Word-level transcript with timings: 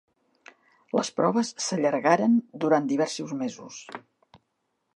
Les 0.99 1.11
proves 1.19 1.51
s'allargaren 1.65 2.39
durant 2.65 2.89
diversos 2.93 3.35
mesos. 3.43 3.77